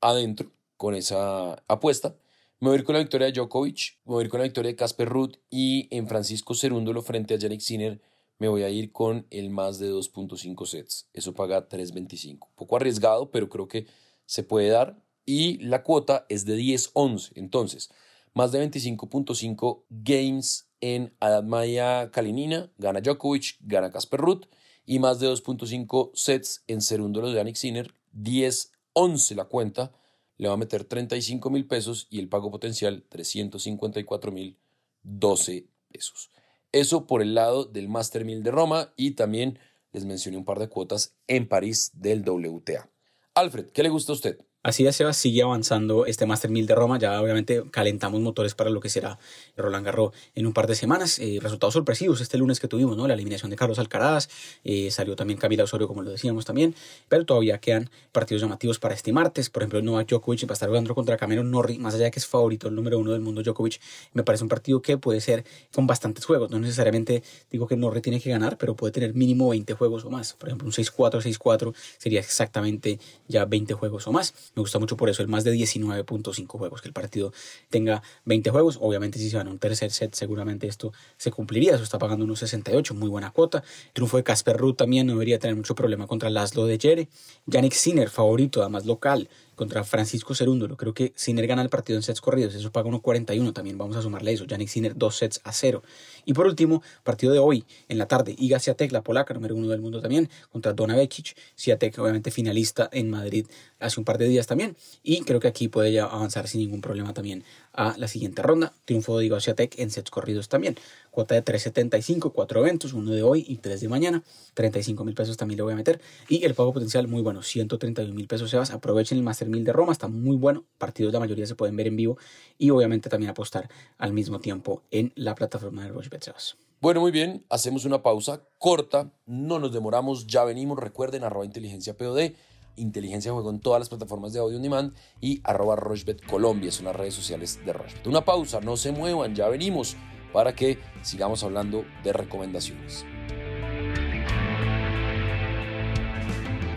adentro 0.00 0.50
con 0.76 0.94
esa 0.94 1.54
apuesta. 1.68 2.16
Me 2.60 2.68
voy 2.68 2.76
a 2.76 2.80
ir 2.80 2.84
con 2.84 2.94
la 2.94 3.00
victoria 3.00 3.26
de 3.26 3.32
Djokovic, 3.32 3.98
me 4.04 4.12
voy 4.14 4.22
a 4.22 4.24
ir 4.24 4.30
con 4.30 4.40
la 4.40 4.44
victoria 4.44 4.70
de 4.70 4.76
Casper 4.76 5.08
Ruth 5.08 5.36
y 5.48 5.88
en 5.96 6.08
Francisco 6.08 6.54
Cerúndolo 6.54 7.02
frente 7.02 7.34
a 7.34 7.38
Yannick 7.38 7.60
Sinner 7.60 8.00
me 8.38 8.48
voy 8.48 8.62
a 8.62 8.68
ir 8.68 8.92
con 8.92 9.26
el 9.30 9.50
más 9.50 9.78
de 9.78 9.90
2.5 9.90 10.66
sets. 10.66 11.08
Eso 11.12 11.34
paga 11.34 11.68
3.25. 11.68 12.48
Poco 12.54 12.76
arriesgado, 12.76 13.30
pero 13.30 13.48
creo 13.48 13.68
que 13.68 13.86
se 14.26 14.42
puede 14.42 14.68
dar. 14.68 15.02
Y 15.24 15.58
la 15.58 15.82
cuota 15.82 16.26
es 16.28 16.44
de 16.44 16.56
10-11. 16.56 17.32
Entonces, 17.34 17.90
más 18.34 18.52
de 18.52 18.62
25.5 18.70 19.84
games 19.88 20.65
en 20.80 21.14
Adamaya 21.20 22.10
Kalinina, 22.10 22.70
gana 22.78 23.00
Djokovic, 23.00 23.56
gana 23.60 23.90
Casper 23.90 24.20
Ruth, 24.20 24.46
y 24.84 24.98
más 24.98 25.18
de 25.18 25.28
2.5 25.28 26.10
sets 26.14 26.62
en 26.66 26.80
Cerúndolo 26.80 27.28
de 27.28 27.34
Yannick 27.34 27.56
Sinner, 27.56 27.92
10-11 28.14 29.34
la 29.34 29.44
cuenta, 29.46 29.92
le 30.38 30.48
va 30.48 30.54
a 30.54 30.58
meter 30.58 30.84
35 30.84 31.50
mil 31.50 31.66
pesos 31.66 32.06
y 32.10 32.18
el 32.18 32.28
pago 32.28 32.50
potencial 32.50 33.04
354 33.08 34.32
mil 34.32 34.58
12 35.02 35.66
pesos. 35.90 36.30
Eso 36.72 37.06
por 37.06 37.22
el 37.22 37.34
lado 37.34 37.64
del 37.64 37.88
Master 37.88 38.24
1000 38.24 38.42
de 38.42 38.50
Roma 38.50 38.92
y 38.96 39.12
también 39.12 39.58
les 39.92 40.04
mencioné 40.04 40.36
un 40.36 40.44
par 40.44 40.58
de 40.58 40.68
cuotas 40.68 41.14
en 41.26 41.48
París 41.48 41.90
del 41.94 42.22
WTA. 42.28 42.88
Alfred, 43.34 43.70
¿qué 43.70 43.82
le 43.82 43.88
gusta 43.88 44.12
a 44.12 44.14
usted? 44.14 44.45
Así 44.66 44.82
ya 44.82 44.92
Seba 44.92 45.12
sigue 45.12 45.42
avanzando 45.42 46.06
este 46.06 46.26
Master 46.26 46.50
1000 46.50 46.66
de 46.66 46.74
Roma. 46.74 46.98
Ya 46.98 47.22
obviamente 47.22 47.62
calentamos 47.70 48.20
motores 48.20 48.56
para 48.56 48.68
lo 48.68 48.80
que 48.80 48.88
será 48.88 49.16
Roland 49.56 49.86
Garros 49.86 50.12
en 50.34 50.44
un 50.44 50.52
par 50.52 50.66
de 50.66 50.74
semanas. 50.74 51.20
Eh, 51.20 51.38
resultados 51.40 51.74
sorpresivos 51.74 52.20
este 52.20 52.36
lunes 52.36 52.58
que 52.58 52.66
tuvimos, 52.66 52.96
¿no? 52.96 53.06
La 53.06 53.14
eliminación 53.14 53.48
de 53.48 53.54
Carlos 53.54 53.78
Alcaraz. 53.78 54.28
Eh, 54.64 54.90
salió 54.90 55.14
también 55.14 55.38
Camila 55.38 55.62
Osorio, 55.62 55.86
como 55.86 56.02
lo 56.02 56.10
decíamos 56.10 56.44
también. 56.44 56.74
Pero 57.08 57.24
todavía 57.24 57.58
quedan 57.58 57.90
partidos 58.10 58.42
llamativos 58.42 58.80
para 58.80 58.92
este 58.92 59.12
martes. 59.12 59.50
Por 59.50 59.62
ejemplo, 59.62 59.80
Novak 59.82 60.08
Djokovic 60.08 60.48
va 60.48 60.50
a 60.50 60.54
estar 60.54 60.68
jugando 60.68 60.96
contra 60.96 61.16
Cameron 61.16 61.48
Norrie. 61.48 61.78
Más 61.78 61.94
allá 61.94 62.06
de 62.06 62.10
que 62.10 62.18
es 62.18 62.26
favorito, 62.26 62.66
el 62.66 62.74
número 62.74 62.98
uno 62.98 63.12
del 63.12 63.20
mundo 63.20 63.44
Djokovic, 63.44 63.80
me 64.14 64.24
parece 64.24 64.42
un 64.42 64.48
partido 64.48 64.82
que 64.82 64.98
puede 64.98 65.20
ser 65.20 65.44
con 65.72 65.86
bastantes 65.86 66.24
juegos. 66.24 66.50
No 66.50 66.58
necesariamente 66.58 67.22
digo 67.52 67.68
que 67.68 67.76
Norrie 67.76 68.02
tiene 68.02 68.20
que 68.20 68.30
ganar, 68.30 68.58
pero 68.58 68.74
puede 68.74 68.90
tener 68.90 69.14
mínimo 69.14 69.50
20 69.50 69.74
juegos 69.74 70.04
o 70.04 70.10
más. 70.10 70.32
Por 70.32 70.48
ejemplo, 70.48 70.66
un 70.66 70.72
6-4, 70.72 71.22
6-4 71.22 71.72
sería 71.98 72.18
exactamente 72.18 72.98
ya 73.28 73.44
20 73.44 73.72
juegos 73.74 74.08
o 74.08 74.12
más. 74.12 74.34
Me 74.56 74.62
gusta 74.62 74.78
mucho 74.78 74.96
por 74.96 75.10
eso 75.10 75.20
el 75.20 75.28
más 75.28 75.44
de 75.44 75.52
19.5 75.52 76.46
juegos, 76.46 76.80
que 76.80 76.88
el 76.88 76.94
partido 76.94 77.30
tenga 77.68 78.02
20 78.24 78.48
juegos. 78.48 78.78
Obviamente 78.80 79.18
si 79.18 79.28
se 79.28 79.36
van 79.36 79.48
a 79.48 79.50
un 79.50 79.58
tercer 79.58 79.90
set 79.90 80.14
seguramente 80.14 80.66
esto 80.66 80.94
se 81.18 81.30
cumpliría, 81.30 81.74
eso 81.74 81.84
está 81.84 81.98
pagando 81.98 82.24
unos 82.24 82.38
68, 82.38 82.94
muy 82.94 83.10
buena 83.10 83.30
cuota. 83.32 83.62
triunfo 83.92 84.16
de 84.16 84.24
Casper 84.24 84.56
Ruth 84.56 84.76
también 84.76 85.06
no 85.08 85.12
debería 85.12 85.38
tener 85.38 85.56
mucho 85.56 85.74
problema 85.74 86.06
contra 86.06 86.30
Laszlo 86.30 86.64
de 86.64 86.78
Jere. 86.78 87.08
Yannick 87.44 87.74
Sinner, 87.74 88.08
favorito, 88.08 88.62
además 88.62 88.86
local, 88.86 89.28
contra 89.56 89.82
Francisco 89.82 90.34
Cerúndolo. 90.34 90.76
Creo 90.76 90.94
que 90.94 91.12
Sinner 91.16 91.46
gana 91.46 91.62
el 91.62 91.68
partido 91.68 91.96
en 91.96 92.02
sets 92.02 92.20
corridos, 92.20 92.54
eso 92.54 92.70
paga 92.70 92.88
1.41, 92.88 93.52
también 93.52 93.76
vamos 93.76 93.96
a 93.96 94.02
sumarle 94.02 94.32
eso. 94.32 94.44
Yannick 94.44 94.68
Sinner 94.68 94.96
dos 94.96 95.16
sets 95.16 95.40
a 95.42 95.52
cero. 95.52 95.82
Y 96.24 96.34
por 96.34 96.46
último, 96.46 96.82
partido 97.02 97.32
de 97.32 97.40
hoy, 97.40 97.64
en 97.88 97.98
la 97.98 98.06
tarde, 98.06 98.36
Iga 98.38 98.60
Siatek, 98.60 98.92
la 98.92 99.02
polaca, 99.02 99.34
número 99.34 99.56
uno 99.56 99.68
del 99.68 99.80
mundo 99.80 100.00
también, 100.00 100.30
contra 100.52 100.72
Dona 100.72 100.94
Vekic. 100.94 101.36
Siatek, 101.56 101.98
obviamente 101.98 102.30
finalista 102.30 102.88
en 102.92 103.10
Madrid 103.10 103.46
hace 103.80 104.00
un 104.00 104.04
par 104.04 104.18
de 104.18 104.28
días 104.28 104.46
también. 104.46 104.76
Y 105.02 105.22
creo 105.22 105.40
que 105.40 105.48
aquí 105.48 105.68
puede 105.68 105.92
ya 105.92 106.04
avanzar 106.04 106.46
sin 106.46 106.60
ningún 106.60 106.80
problema 106.80 107.12
también 107.12 107.44
a 107.76 107.96
la 107.98 108.08
siguiente 108.08 108.42
ronda. 108.42 108.72
Triunfo 108.84 109.18
de 109.18 109.40
Siatek 109.40 109.78
en 109.78 109.90
sets 109.90 110.10
corridos 110.10 110.48
también. 110.48 110.76
Cuota 111.10 111.34
de 111.34 111.44
3.75, 111.44 112.32
cuatro 112.32 112.60
eventos, 112.60 112.92
uno 112.92 113.10
de 113.12 113.22
hoy 113.22 113.44
y 113.46 113.56
tres 113.56 113.80
de 113.80 113.88
mañana. 113.88 114.22
35 114.54 115.04
mil 115.04 115.14
pesos 115.14 115.36
también 115.36 115.58
le 115.58 115.62
voy 115.62 115.72
a 115.72 115.76
meter. 115.76 116.00
Y 116.28 116.44
el 116.44 116.54
pago 116.54 116.72
potencial 116.72 117.08
muy 117.08 117.22
bueno, 117.22 117.42
131 117.42 118.14
mil 118.14 118.26
pesos. 118.26 118.50
Sebas, 118.50 118.70
aprovechen 118.70 119.18
el 119.18 119.24
Master 119.24 119.48
1000 119.48 119.64
de 119.64 119.72
Roma, 119.72 119.92
está 119.92 120.08
muy 120.08 120.36
bueno. 120.36 120.64
Partidos 120.78 121.12
la 121.12 121.20
mayoría 121.20 121.46
se 121.46 121.54
pueden 121.54 121.76
ver 121.76 121.86
en 121.86 121.96
vivo. 121.96 122.18
Y 122.58 122.70
obviamente 122.70 123.08
también 123.08 123.30
apostar 123.30 123.68
al 123.98 124.12
mismo 124.12 124.40
tiempo 124.40 124.82
en 124.90 125.12
la 125.14 125.34
plataforma 125.34 125.84
de 125.84 125.88
Rochebet 125.90 126.24
Sebas. 126.24 126.56
Bueno, 126.78 127.00
muy 127.00 127.10
bien, 127.10 127.42
hacemos 127.48 127.86
una 127.86 128.02
pausa 128.02 128.42
corta, 128.58 129.10
no 129.24 129.58
nos 129.58 129.72
demoramos, 129.72 130.26
ya 130.26 130.44
venimos, 130.44 130.78
recuerden, 130.78 131.24
arroba 131.24 131.46
inteligencia 131.46 131.96
POD, 131.96 132.32
inteligencia 132.76 133.32
juego 133.32 133.50
en 133.50 133.60
todas 133.60 133.80
las 133.80 133.88
plataformas 133.88 134.32
de 134.32 134.40
audio 134.40 134.56
on 134.56 134.62
demand 134.62 134.94
y 135.20 135.40
arroba 135.44 135.76
Rochebet 135.76 136.24
Colombia, 136.26 136.70
son 136.70 136.86
las 136.86 136.96
redes 136.96 137.14
sociales 137.14 137.58
de 137.64 137.72
Rochebet. 137.72 138.06
Una 138.06 138.24
pausa, 138.24 138.60
no 138.60 138.76
se 138.76 138.92
muevan, 138.92 139.34
ya 139.34 139.48
venimos 139.48 139.96
para 140.32 140.54
que 140.54 140.78
sigamos 141.02 141.42
hablando 141.42 141.84
de 142.04 142.12
recomendaciones. 142.12 143.04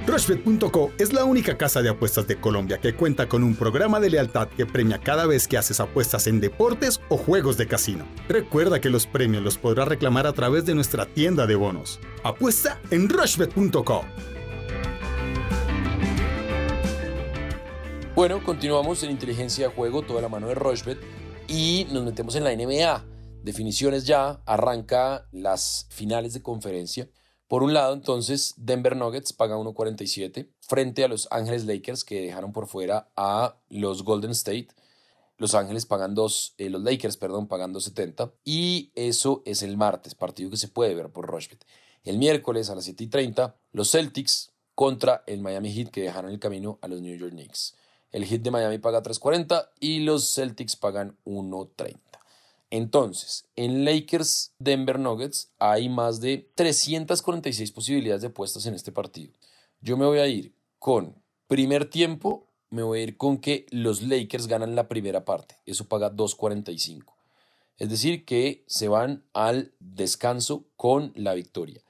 Rushbet.co 0.10 0.92
es 0.98 1.14
la 1.14 1.24
única 1.24 1.56
casa 1.56 1.84
de 1.84 1.90
apuestas 1.90 2.28
de 2.28 2.40
Colombia 2.40 2.80
que 2.80 2.96
cuenta 2.96 3.30
con 3.30 3.44
un 3.44 3.56
programa 3.56 4.00
de 4.00 4.10
lealtad 4.10 4.48
que 4.48 4.66
premia 4.66 4.98
cada 4.98 5.28
vez 5.28 5.48
que 5.48 5.58
haces 5.58 5.80
apuestas 5.80 6.26
en 6.26 6.40
deportes 6.40 7.00
o 7.10 7.18
juegos 7.18 7.58
de 7.58 7.68
casino. 7.68 8.06
Recuerda 8.28 8.82
que 8.82 8.90
los 8.90 9.06
premios 9.06 9.44
los 9.44 9.60
podrás 9.60 9.88
reclamar 9.88 10.26
a 10.26 10.34
través 10.34 10.66
de 10.66 10.74
nuestra 10.74 11.06
tienda 11.06 11.46
de 11.46 11.56
bonos. 11.56 12.00
Apuesta 12.24 12.80
en 12.90 13.08
Rushbet.co. 13.08 14.04
Bueno, 18.20 18.44
continuamos 18.44 19.02
en 19.04 19.12
inteligencia 19.12 19.70
de 19.70 19.74
juego, 19.74 20.02
toda 20.02 20.22
la 20.22 20.28
mano 20.28 20.50
de 20.50 20.54
Rushbet 20.54 21.00
y 21.48 21.88
nos 21.90 22.04
metemos 22.04 22.36
en 22.36 22.44
la 22.44 22.54
NBA. 22.54 23.06
Definiciones 23.44 24.06
ya, 24.06 24.44
arranca 24.46 25.30
las 25.32 25.88
finales 25.90 26.34
de 26.34 26.42
conferencia. 26.42 27.10
Por 27.48 27.64
un 27.64 27.74
lado, 27.74 27.94
entonces, 27.94 28.56
Denver 28.58 28.98
Nuggets 28.98 29.32
paga 29.32 29.56
1.47 29.56 30.50
frente 30.60 31.06
a 31.06 31.08
los 31.08 31.30
Ángeles 31.32 31.64
Lakers 31.64 32.04
que 32.04 32.20
dejaron 32.20 32.52
por 32.52 32.68
fuera 32.68 33.10
a 33.16 33.56
los 33.70 34.04
Golden 34.04 34.32
State. 34.32 34.68
Los 35.38 35.56
Ángeles 35.56 35.86
pagan 35.86 36.14
dos, 36.14 36.56
eh, 36.58 36.70
los 36.70 36.84
Lakers, 36.84 37.16
perdón, 37.16 37.48
pagan 37.48 37.74
2.70. 37.74 38.34
Y 38.44 38.92
eso 38.96 39.44
es 39.46 39.64
el 39.64 39.78
martes, 39.78 40.14
partido 40.14 40.50
que 40.50 40.58
se 40.58 40.68
puede 40.68 40.94
ver 40.94 41.10
por 41.10 41.26
Rushbet. 41.26 41.66
El 42.04 42.18
miércoles 42.18 42.70
a 42.70 42.76
las 42.76 42.84
7 42.84 43.02
y 43.02 43.08
30, 43.08 43.56
los 43.72 43.92
Celtics 43.92 44.52
contra 44.76 45.24
el 45.26 45.40
Miami 45.42 45.72
Heat 45.72 45.90
que 45.90 46.02
dejaron 46.02 46.32
el 46.32 46.40
camino 46.40 46.80
a 46.82 46.90
los 46.90 47.00
New 47.00 47.18
York 47.18 47.32
Knicks. 47.32 47.76
El 48.12 48.26
Heat 48.26 48.42
de 48.42 48.52
Miami 48.52 48.78
paga 48.80 49.04
3.40 49.04 49.70
y 49.80 50.00
los 50.00 50.34
Celtics 50.34 50.76
pagan 50.76 51.18
1.30. 51.26 52.00
Entonces, 52.72 53.46
en 53.56 53.84
Lakers 53.84 54.54
Denver 54.60 55.00
Nuggets 55.00 55.52
hay 55.58 55.90
más 55.90 56.22
de 56.22 56.50
346 56.56 57.72
posibilidades 57.72 58.22
de 58.22 58.28
apuestas 58.28 58.66
en 58.66 58.76
este 58.76 58.92
partido. 58.92 59.34
Yo 59.82 59.98
me 59.98 60.06
voy 60.06 60.20
a 60.20 60.28
ir 60.28 60.54
con 60.78 61.16
primer 61.48 61.90
tiempo, 61.90 62.48
me 62.70 62.84
voy 62.84 63.00
a 63.00 63.04
ir 63.04 63.18
con 63.18 63.40
que 63.40 63.66
los 63.72 64.04
Lakers 64.04 64.48
ganan 64.48 64.76
la 64.76 64.88
primera 64.88 65.26
parte. 65.26 65.56
Eso 65.66 65.88
paga 65.88 66.12
2.45. 66.12 67.14
Es 67.78 67.90
decir, 67.90 68.26
que 68.26 68.64
se 68.68 68.88
van 68.88 69.24
al 69.34 69.74
descanso 69.80 70.66
con 70.76 71.12
la 71.16 71.34
victoria. 71.34 71.82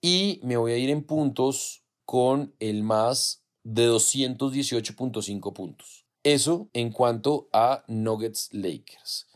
Y 0.00 0.40
me 0.44 0.56
voy 0.56 0.72
a 0.72 0.76
ir 0.76 0.90
en 0.90 1.02
puntos 1.02 1.82
con 2.04 2.54
el 2.60 2.82
más 2.84 3.42
de 3.64 3.88
218.5 3.90 5.52
puntos. 5.52 6.04
Eso 6.22 6.68
en 6.72 6.90
cuanto 6.90 7.48
a 7.52 7.84
Nuggets 7.86 8.48
Lakers. 8.52 9.26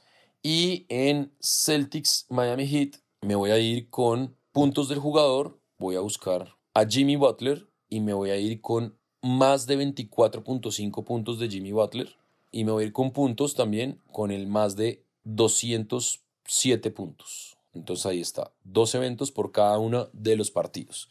Y 0.42 0.86
en 0.88 1.32
Celtics 1.40 2.26
Miami 2.28 2.66
Heat 2.66 2.96
me 3.20 3.36
voy 3.36 3.50
a 3.50 3.58
ir 3.58 3.88
con 3.88 4.36
puntos 4.52 4.88
del 4.88 4.98
jugador. 4.98 5.58
Voy 5.78 5.96
a 5.96 6.00
buscar 6.00 6.56
a 6.74 6.84
Jimmy 6.84 7.16
Butler 7.16 7.68
y 7.88 8.00
me 8.00 8.12
voy 8.12 8.30
a 8.30 8.36
ir 8.36 8.60
con 8.60 8.98
más 9.22 9.66
de 9.66 9.78
24.5 9.78 11.04
puntos 11.04 11.38
de 11.38 11.48
Jimmy 11.48 11.72
Butler. 11.72 12.16
Y 12.50 12.64
me 12.64 12.72
voy 12.72 12.84
a 12.84 12.86
ir 12.88 12.92
con 12.92 13.12
puntos 13.12 13.54
también 13.54 14.00
con 14.10 14.30
el 14.30 14.46
más 14.46 14.76
de 14.76 15.04
207 15.24 16.90
puntos. 16.90 17.56
Entonces 17.74 18.06
ahí 18.06 18.20
está, 18.20 18.52
dos 18.64 18.94
eventos 18.94 19.30
por 19.30 19.52
cada 19.52 19.78
uno 19.78 20.08
de 20.12 20.36
los 20.36 20.50
partidos. 20.50 21.08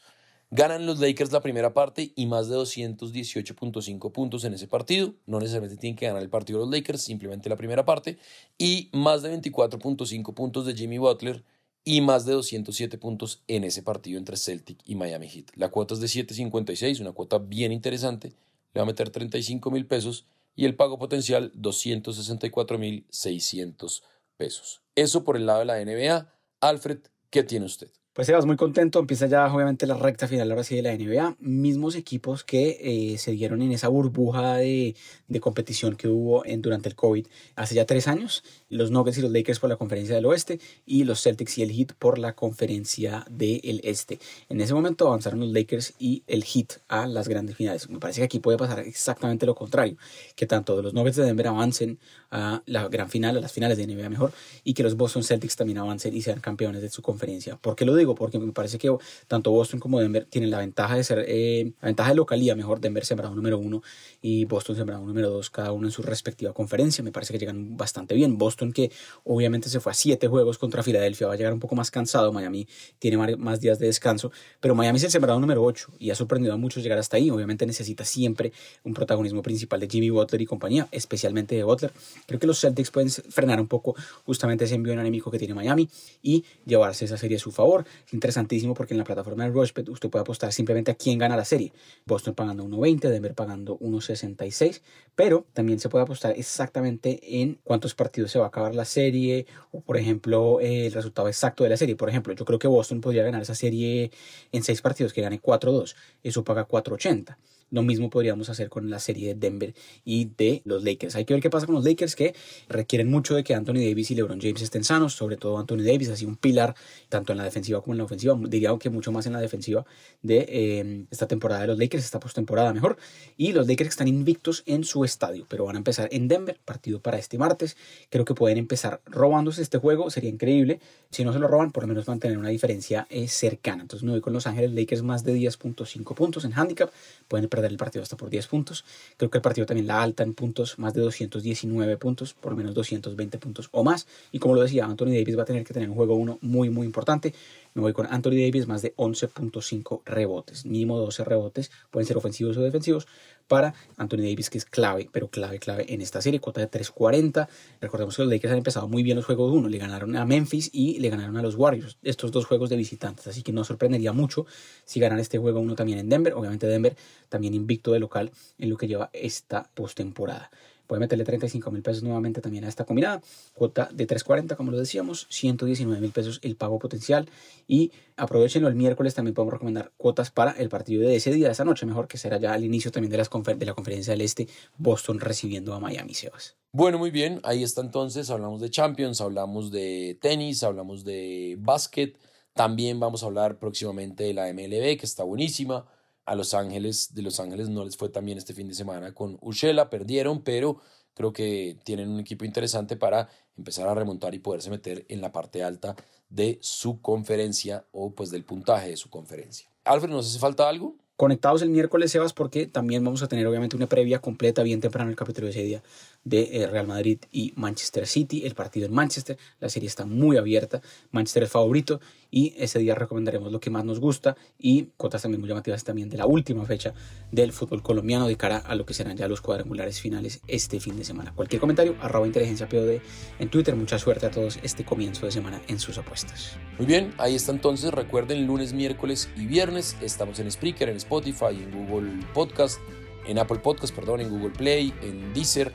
Ganan 0.53 0.85
los 0.85 0.99
Lakers 0.99 1.31
la 1.31 1.39
primera 1.39 1.73
parte 1.73 2.11
y 2.13 2.25
más 2.25 2.49
de 2.49 2.57
218.5 2.57 4.11
puntos 4.11 4.43
en 4.43 4.53
ese 4.53 4.67
partido. 4.67 5.13
No 5.25 5.39
necesariamente 5.39 5.77
tienen 5.77 5.95
que 5.95 6.07
ganar 6.07 6.21
el 6.21 6.29
partido 6.29 6.59
los 6.59 6.69
Lakers, 6.69 7.01
simplemente 7.01 7.47
la 7.47 7.55
primera 7.55 7.85
parte. 7.85 8.17
Y 8.57 8.89
más 8.91 9.21
de 9.21 9.33
24.5 9.33 10.33
puntos 10.33 10.65
de 10.65 10.75
Jimmy 10.75 10.97
Butler 10.97 11.45
y 11.85 12.01
más 12.01 12.25
de 12.25 12.33
207 12.33 12.97
puntos 12.97 13.41
en 13.47 13.63
ese 13.63 13.81
partido 13.81 14.19
entre 14.19 14.35
Celtic 14.35 14.77
y 14.83 14.95
Miami 14.95 15.29
Heat. 15.29 15.51
La 15.55 15.69
cuota 15.69 15.93
es 15.93 16.01
de 16.01 16.07
7.56, 16.07 16.99
una 16.99 17.13
cuota 17.13 17.37
bien 17.37 17.71
interesante. 17.71 18.33
Le 18.73 18.79
va 18.79 18.83
a 18.83 18.85
meter 18.85 19.09
35 19.09 19.71
mil 19.71 19.85
pesos 19.85 20.25
y 20.57 20.65
el 20.65 20.75
pago 20.75 20.99
potencial 20.99 21.53
264 21.55 22.77
mil 22.77 23.05
600 23.09 24.03
pesos. 24.35 24.81
Eso 24.95 25.23
por 25.23 25.37
el 25.37 25.45
lado 25.45 25.59
de 25.59 25.65
la 25.65 25.79
NBA. 25.79 26.29
Alfred, 26.59 26.99
¿qué 27.29 27.43
tiene 27.43 27.67
usted? 27.67 27.89
Pues 28.13 28.27
Sebas, 28.27 28.45
muy 28.45 28.57
contento. 28.57 28.99
Empieza 28.99 29.27
ya 29.27 29.45
obviamente 29.53 29.87
la 29.87 29.95
recta 29.95 30.27
final 30.27 30.51
ahora 30.51 30.65
sí 30.65 30.75
de 30.75 30.81
la 30.81 30.93
NBA. 30.93 31.37
Mismos 31.39 31.95
equipos 31.95 32.43
que 32.43 32.77
eh, 32.81 33.17
se 33.17 33.31
dieron 33.31 33.61
en 33.61 33.71
esa 33.71 33.87
burbuja 33.87 34.57
de, 34.57 34.97
de 35.29 35.39
competición 35.39 35.95
que 35.95 36.09
hubo 36.09 36.45
en, 36.45 36.61
durante 36.61 36.89
el 36.89 36.95
COVID 36.95 37.25
hace 37.55 37.75
ya 37.75 37.85
tres 37.85 38.09
años. 38.09 38.43
Los 38.67 38.91
Nuggets 38.91 39.19
y 39.19 39.21
los 39.21 39.31
Lakers 39.31 39.59
por 39.59 39.69
la 39.69 39.77
conferencia 39.77 40.13
del 40.13 40.25
oeste 40.25 40.59
y 40.85 41.05
los 41.05 41.23
Celtics 41.23 41.57
y 41.59 41.63
el 41.63 41.71
Heat 41.71 41.93
por 41.93 42.19
la 42.19 42.35
conferencia 42.35 43.25
del 43.29 43.79
este. 43.85 44.19
En 44.49 44.59
ese 44.59 44.73
momento 44.73 45.07
avanzaron 45.07 45.39
los 45.39 45.53
Lakers 45.53 45.93
y 45.97 46.23
el 46.27 46.43
Heat 46.43 46.81
a 46.89 47.07
las 47.07 47.29
grandes 47.29 47.55
finales. 47.55 47.89
Me 47.89 47.99
parece 47.99 48.19
que 48.19 48.25
aquí 48.25 48.39
puede 48.39 48.57
pasar 48.57 48.79
exactamente 48.79 49.45
lo 49.45 49.55
contrario. 49.55 49.95
Que 50.35 50.45
tanto 50.45 50.81
los 50.81 50.93
Nuggets 50.93 51.15
de 51.15 51.23
Denver 51.23 51.47
avancen 51.47 51.97
a 52.29 52.61
la 52.65 52.89
gran 52.89 53.09
final, 53.09 53.37
a 53.37 53.39
las 53.39 53.53
finales 53.53 53.77
de 53.77 53.87
NBA 53.87 54.09
mejor, 54.09 54.33
y 54.65 54.73
que 54.73 54.83
los 54.83 54.97
Boston 54.97 55.23
Celtics 55.23 55.55
también 55.55 55.77
avancen 55.77 56.13
y 56.13 56.21
sean 56.21 56.41
campeones 56.41 56.81
de 56.81 56.89
su 56.89 57.01
conferencia. 57.01 57.55
¿Por 57.55 57.77
qué 57.77 57.85
lo 57.85 58.00
digo? 58.01 58.15
Porque 58.15 58.39
me 58.39 58.51
parece 58.51 58.77
que 58.77 58.95
tanto 59.27 59.51
Boston 59.51 59.79
como 59.79 59.99
Denver 59.99 60.25
tienen 60.29 60.51
la 60.51 60.59
ventaja 60.59 60.95
de 60.95 61.03
ser, 61.03 61.25
eh, 61.27 61.71
la 61.81 61.87
ventaja 61.87 62.09
de 62.09 62.15
localía, 62.15 62.55
mejor 62.55 62.79
Denver 62.79 63.05
sembrado 63.05 63.35
número 63.35 63.57
uno 63.57 63.81
y 64.21 64.45
Boston 64.45 64.75
sembrado 64.75 65.05
número 65.05 65.29
dos, 65.29 65.49
cada 65.49 65.71
uno 65.71 65.87
en 65.87 65.91
su 65.91 66.01
respectiva 66.01 66.53
conferencia. 66.53 67.03
Me 67.03 67.11
parece 67.11 67.33
que 67.33 67.39
llegan 67.39 67.77
bastante 67.77 68.15
bien. 68.15 68.37
Boston 68.37 68.71
que 68.71 68.91
obviamente 69.23 69.69
se 69.69 69.79
fue 69.79 69.91
a 69.91 69.95
siete 69.95 70.27
juegos 70.27 70.57
contra 70.57 70.83
Filadelfia, 70.83 71.27
va 71.27 71.33
a 71.33 71.37
llegar 71.37 71.53
un 71.53 71.59
poco 71.59 71.75
más 71.75 71.91
cansado. 71.91 72.31
Miami 72.31 72.67
tiene 72.99 73.17
más 73.37 73.59
días 73.59 73.79
de 73.79 73.87
descanso, 73.87 74.31
pero 74.59 74.75
Miami 74.75 74.97
es 74.97 75.03
el 75.03 75.11
sembrado 75.11 75.39
número 75.39 75.63
8 75.63 75.93
y 75.99 76.09
ha 76.09 76.15
sorprendido 76.15 76.53
a 76.53 76.57
muchos 76.57 76.83
llegar 76.83 76.99
hasta 76.99 77.17
ahí. 77.17 77.29
Obviamente 77.29 77.65
necesita 77.65 78.05
siempre 78.05 78.51
un 78.83 78.93
protagonismo 78.93 79.41
principal 79.41 79.79
de 79.79 79.87
Jimmy 79.87 80.09
Butler 80.09 80.41
y 80.41 80.45
compañía, 80.45 80.87
especialmente 80.91 81.55
de 81.55 81.63
Butler. 81.63 81.91
Creo 82.25 82.39
que 82.39 82.47
los 82.47 82.59
Celtics 82.59 82.91
pueden 82.91 83.09
frenar 83.09 83.59
un 83.59 83.67
poco 83.67 83.95
justamente 84.25 84.65
ese 84.65 84.75
envío 84.75 84.93
anémico 84.93 85.31
que 85.31 85.39
tiene 85.39 85.53
Miami 85.53 85.89
y 86.21 86.43
llevarse 86.65 87.05
esa 87.05 87.17
serie 87.17 87.37
a 87.37 87.39
su 87.39 87.51
favor. 87.51 87.85
Es 88.05 88.13
interesantísimo 88.13 88.73
porque 88.73 88.93
en 88.93 88.97
la 88.97 89.03
plataforma 89.03 89.43
de 89.43 89.51
Rushbet 89.51 89.89
usted 89.89 90.09
puede 90.09 90.21
apostar 90.21 90.51
simplemente 90.53 90.91
a 90.91 90.95
quién 90.95 91.17
gana 91.17 91.35
la 91.35 91.45
serie. 91.45 91.73
Boston 92.05 92.33
pagando 92.33 92.63
1.20, 92.65 93.09
Denver 93.09 93.33
pagando 93.33 93.77
1.66, 93.79 94.81
pero 95.15 95.45
también 95.53 95.79
se 95.79 95.89
puede 95.89 96.03
apostar 96.03 96.33
exactamente 96.37 97.41
en 97.41 97.59
cuántos 97.63 97.95
partidos 97.95 98.31
se 98.31 98.39
va 98.39 98.45
a 98.45 98.47
acabar 98.49 98.75
la 98.75 98.85
serie 98.85 99.45
o, 99.71 99.81
por 99.81 99.97
ejemplo, 99.97 100.59
el 100.61 100.91
resultado 100.91 101.27
exacto 101.27 101.63
de 101.63 101.69
la 101.69 101.77
serie. 101.77 101.95
Por 101.95 102.09
ejemplo, 102.09 102.33
yo 102.33 102.45
creo 102.45 102.59
que 102.59 102.67
Boston 102.67 103.01
podría 103.01 103.23
ganar 103.23 103.41
esa 103.41 103.55
serie 103.55 104.11
en 104.51 104.63
seis 104.63 104.81
partidos, 104.81 105.13
que 105.13 105.21
gane 105.21 105.41
4-2. 105.41 105.95
Eso 106.23 106.43
paga 106.43 106.67
4.80. 106.67 107.37
Lo 107.71 107.81
mismo 107.81 108.09
podríamos 108.09 108.49
hacer 108.49 108.69
con 108.69 108.89
la 108.89 108.99
serie 108.99 109.29
de 109.29 109.35
Denver 109.35 109.73
y 110.05 110.29
de 110.37 110.61
los 110.65 110.83
Lakers. 110.83 111.15
Hay 111.15 111.25
que 111.25 111.33
ver 111.33 111.41
qué 111.41 111.49
pasa 111.49 111.65
con 111.65 111.75
los 111.75 111.83
Lakers 111.83 112.15
que 112.15 112.35
requieren 112.69 113.09
mucho 113.09 113.35
de 113.35 113.43
que 113.43 113.55
Anthony 113.55 113.75
Davis 113.75 114.11
y 114.11 114.15
LeBron 114.15 114.39
James 114.39 114.61
estén 114.61 114.83
sanos, 114.83 115.13
sobre 115.13 115.37
todo 115.37 115.57
Anthony 115.57 115.83
Davis, 115.83 116.09
sido 116.15 116.29
un 116.29 116.35
pilar 116.35 116.75
tanto 117.09 117.31
en 117.31 117.37
la 117.37 117.43
defensiva 117.43 117.81
como 117.81 117.93
en 117.93 117.99
la 117.99 118.03
ofensiva, 118.03 118.37
diría 118.47 118.75
que 118.79 118.89
mucho 118.89 119.11
más 119.11 119.25
en 119.25 119.33
la 119.33 119.39
defensiva 119.39 119.85
de 120.21 120.45
eh, 120.47 121.05
esta 121.11 121.27
temporada 121.27 121.61
de 121.61 121.67
los 121.67 121.77
Lakers, 121.77 122.03
esta 122.03 122.19
postemporada 122.19 122.73
mejor. 122.73 122.97
Y 123.37 123.53
los 123.53 123.67
Lakers 123.67 123.89
están 123.89 124.07
invictos 124.07 124.63
en 124.65 124.83
su 124.83 125.03
estadio, 125.03 125.45
pero 125.49 125.65
van 125.65 125.75
a 125.75 125.79
empezar 125.79 126.09
en 126.11 126.27
Denver, 126.27 126.59
partido 126.63 127.01
para 127.01 127.17
este 127.17 127.37
martes. 127.37 127.77
Creo 128.09 128.25
que 128.25 128.33
pueden 128.33 128.57
empezar 128.57 129.01
robándose 129.05 129.61
este 129.61 129.77
juego, 129.77 130.09
sería 130.09 130.29
increíble. 130.29 130.79
Si 131.09 131.23
no 131.23 131.33
se 131.33 131.39
lo 131.39 131.47
roban, 131.47 131.71
por 131.71 131.83
lo 131.83 131.87
menos 131.87 132.07
mantener 132.07 132.37
una 132.37 132.49
diferencia 132.49 133.07
eh, 133.09 133.27
cercana. 133.27 133.81
Entonces 133.81 134.03
me 134.03 134.11
voy 134.11 134.21
con 134.21 134.33
Los 134.33 134.47
Ángeles 134.47 134.71
Lakers 134.71 135.03
más 135.03 135.23
de 135.23 135.35
10.5 135.35 136.15
puntos 136.15 136.45
en 136.45 136.53
handicap. 136.53 136.91
Pueden 137.27 137.49
perder 137.49 137.60
el 137.69 137.77
partido 137.77 138.01
hasta 138.01 138.17
por 138.17 138.29
10 138.29 138.47
puntos. 138.47 138.83
Creo 139.17 139.29
que 139.29 139.37
el 139.37 139.41
partido 139.41 139.67
también 139.67 139.87
la 139.87 140.01
alta 140.01 140.23
en 140.23 140.33
puntos, 140.33 140.79
más 140.79 140.93
de 140.93 141.01
219 141.01 141.97
puntos, 141.97 142.33
por 142.33 142.53
lo 142.53 142.57
menos 142.57 142.73
220 142.73 143.37
puntos 143.37 143.69
o 143.71 143.83
más. 143.83 144.07
Y 144.31 144.39
como 144.39 144.55
lo 144.55 144.61
decía, 144.61 144.85
Anthony 144.85 145.07
Davis 145.07 145.37
va 145.37 145.43
a 145.43 145.45
tener 145.45 145.63
que 145.63 145.73
tener 145.73 145.89
un 145.89 145.95
juego 145.95 146.15
uno 146.15 146.39
muy, 146.41 146.69
muy 146.69 146.85
importante. 146.85 147.33
Me 147.73 147.81
voy 147.81 147.93
con 147.93 148.07
Anthony 148.07 148.31
Davis 148.31 148.67
más 148.67 148.81
de 148.81 148.95
11.5 148.95 150.01
rebotes, 150.05 150.65
mínimo 150.65 150.97
12 150.97 151.23
rebotes, 151.23 151.71
pueden 151.89 152.05
ser 152.05 152.17
ofensivos 152.17 152.57
o 152.57 152.61
defensivos, 152.61 153.07
para 153.51 153.73
Anthony 153.97 154.19
Davis, 154.19 154.49
que 154.49 154.57
es 154.57 154.63
clave, 154.63 155.09
pero 155.11 155.27
clave, 155.27 155.59
clave 155.59 155.93
en 155.93 155.99
esta 155.99 156.21
serie, 156.21 156.39
cuota 156.39 156.61
de 156.61 156.71
3.40. 156.71 157.49
Recordemos 157.81 158.15
que 158.15 158.21
los 158.21 158.31
Lakers 158.31 158.53
han 158.53 158.59
empezado 158.59 158.87
muy 158.87 159.03
bien 159.03 159.17
los 159.17 159.25
juegos 159.25 159.51
1, 159.51 159.67
le 159.67 159.77
ganaron 159.77 160.15
a 160.15 160.25
Memphis 160.25 160.69
y 160.71 160.99
le 160.99 161.09
ganaron 161.09 161.35
a 161.35 161.41
los 161.41 161.55
Warriors, 161.55 161.97
estos 162.01 162.31
dos 162.31 162.45
juegos 162.45 162.69
de 162.69 162.77
visitantes, 162.77 163.27
así 163.27 163.43
que 163.43 163.51
no 163.51 163.65
sorprendería 163.65 164.13
mucho 164.13 164.45
si 164.85 165.01
ganan 165.01 165.19
este 165.19 165.37
juego 165.37 165.59
1 165.59 165.75
también 165.75 165.99
en 165.99 166.07
Denver, 166.07 166.33
obviamente 166.33 166.65
Denver 166.65 166.95
también 167.27 167.53
invicto 167.53 167.91
de 167.91 167.99
local 167.99 168.31
en 168.57 168.69
lo 168.69 168.77
que 168.77 168.87
lleva 168.87 169.09
esta 169.11 169.69
postemporada. 169.73 170.49
Puede 170.91 170.99
meterle 170.99 171.23
35 171.23 171.71
mil 171.71 171.81
pesos 171.81 172.03
nuevamente 172.03 172.41
también 172.41 172.65
a 172.65 172.67
esta 172.67 172.83
combinada. 172.83 173.21
Cuota 173.53 173.87
de 173.93 174.05
3.40, 174.05 174.57
como 174.57 174.71
lo 174.71 174.77
decíamos, 174.77 175.25
119 175.29 176.01
mil 176.01 176.11
pesos 176.11 176.41
el 176.43 176.57
pago 176.57 176.79
potencial. 176.79 177.29
Y 177.65 177.93
aprovechenlo 178.17 178.67
el 178.67 178.75
miércoles, 178.75 179.15
también 179.15 179.33
podemos 179.33 179.53
recomendar 179.53 179.93
cuotas 179.95 180.31
para 180.31 180.51
el 180.51 180.67
partido 180.67 181.07
de 181.07 181.15
ese 181.15 181.31
día, 181.31 181.45
de 181.45 181.53
esa 181.53 181.63
noche, 181.63 181.85
mejor 181.85 182.09
que 182.09 182.17
será 182.17 182.39
ya 182.39 182.51
al 182.51 182.65
inicio 182.65 182.91
también 182.91 183.09
de, 183.09 183.19
las 183.19 183.29
de 183.29 183.65
la 183.65 183.73
conferencia 183.73 184.11
del 184.11 184.19
Este, 184.19 184.49
Boston 184.77 185.21
recibiendo 185.21 185.73
a 185.73 185.79
Miami, 185.79 186.13
Sebas. 186.13 186.57
Bueno, 186.73 186.99
muy 186.99 187.09
bien, 187.09 187.39
ahí 187.43 187.63
está 187.63 187.79
entonces, 187.79 188.29
hablamos 188.29 188.59
de 188.59 188.69
Champions, 188.69 189.21
hablamos 189.21 189.71
de 189.71 190.17
tenis, 190.19 190.61
hablamos 190.61 191.05
de 191.05 191.55
básquet, 191.57 192.17
también 192.53 192.99
vamos 192.99 193.23
a 193.23 193.27
hablar 193.27 193.59
próximamente 193.59 194.25
de 194.25 194.33
la 194.33 194.51
MLB, 194.51 194.97
que 194.97 195.05
está 195.05 195.23
buenísima 195.23 195.85
a 196.31 196.35
Los 196.35 196.53
Ángeles, 196.53 197.13
de 197.13 197.23
Los 197.23 197.41
Ángeles 197.41 197.67
no 197.67 197.83
les 197.83 197.97
fue 197.97 198.07
tan 198.07 198.25
bien 198.25 198.37
este 198.37 198.53
fin 198.53 198.65
de 198.65 198.73
semana 198.73 199.13
con 199.13 199.37
Urshela, 199.41 199.89
perdieron, 199.89 200.41
pero 200.41 200.77
creo 201.13 201.33
que 201.33 201.77
tienen 201.83 202.09
un 202.09 202.21
equipo 202.21 202.45
interesante 202.45 202.95
para 202.95 203.27
empezar 203.57 203.89
a 203.89 203.93
remontar 203.93 204.33
y 204.33 204.39
poderse 204.39 204.69
meter 204.69 205.05
en 205.09 205.19
la 205.19 205.33
parte 205.33 205.61
alta 205.61 205.93
de 206.29 206.57
su 206.61 207.01
conferencia 207.01 207.85
o 207.91 208.15
pues 208.15 208.31
del 208.31 208.45
puntaje 208.45 208.87
de 208.91 208.95
su 208.95 209.09
conferencia. 209.09 209.69
Alfred, 209.83 210.09
¿nos 210.09 210.25
hace 210.25 210.39
falta 210.39 210.69
algo? 210.69 210.95
Conectados 211.17 211.61
el 211.63 211.69
miércoles, 211.69 212.11
Sebas, 212.11 212.31
porque 212.31 212.65
también 212.65 213.03
vamos 213.03 213.21
a 213.23 213.27
tener 213.27 213.45
obviamente 213.45 213.75
una 213.75 213.87
previa 213.87 214.19
completa 214.19 214.63
bien 214.63 214.79
temprano 214.79 215.09
el 215.09 215.17
capítulo 215.17 215.47
de 215.47 215.51
ese 215.51 215.63
día 215.63 215.83
de 216.23 216.61
eh, 216.61 216.67
Real 216.67 216.87
Madrid 216.87 217.19
y 217.31 217.53
Manchester 217.55 218.05
City, 218.07 218.45
el 218.45 218.55
partido 218.55 218.85
en 218.85 218.93
Manchester. 218.93 219.37
La 219.59 219.69
serie 219.69 219.87
está 219.87 220.05
muy 220.05 220.37
abierta, 220.37 220.81
Manchester 221.11 221.43
es 221.43 221.49
favorito 221.49 221.99
y 222.29 222.53
ese 222.57 222.79
día 222.79 222.95
recomendaremos 222.95 223.51
lo 223.51 223.59
que 223.59 223.69
más 223.69 223.83
nos 223.83 223.99
gusta 223.99 224.35
y 224.57 224.89
cuotas 224.97 225.21
también 225.21 225.41
muy 225.41 225.49
llamativas 225.49 225.83
también 225.83 226.09
de 226.09 226.17
la 226.17 226.25
última 226.25 226.65
fecha 226.65 226.93
del 227.31 227.51
fútbol 227.51 227.81
colombiano 227.81 228.27
de 228.27 228.37
cara 228.37 228.57
a 228.57 228.75
lo 228.75 228.85
que 228.85 228.93
serán 228.93 229.17
ya 229.17 229.27
los 229.27 229.41
cuadrangulares 229.41 229.99
finales 229.99 230.41
este 230.47 230.79
fin 230.79 230.97
de 230.97 231.03
semana. 231.03 231.33
Cualquier 231.33 231.59
comentario, 231.59 231.95
arroba 232.01 232.27
inteligencia 232.27 232.69
POD 232.69 233.01
en 233.39 233.49
Twitter. 233.49 233.75
Mucha 233.75 233.99
suerte 233.99 234.25
a 234.25 234.31
todos 234.31 234.59
este 234.63 234.85
comienzo 234.85 235.25
de 235.25 235.31
semana 235.31 235.61
en 235.67 235.79
sus 235.79 235.97
apuestas. 235.97 236.57
Muy 236.77 236.85
bien, 236.85 237.13
ahí 237.17 237.35
está 237.35 237.51
entonces. 237.51 237.91
Recuerden, 237.91 238.45
lunes, 238.45 238.73
miércoles 238.73 239.29
y 239.35 239.45
viernes 239.45 239.97
estamos 240.01 240.39
en 240.39 240.51
Spreaker, 240.51 240.89
en 240.89 240.97
Spotify, 240.97 241.51
en 241.51 241.87
Google 241.87 242.25
Podcast, 242.33 242.79
en 243.27 243.39
Apple 243.39 243.59
Podcast, 243.59 243.93
perdón, 243.95 244.21
en 244.21 244.29
Google 244.29 244.51
Play, 244.51 244.93
en 245.01 245.33
Deezer 245.33 245.71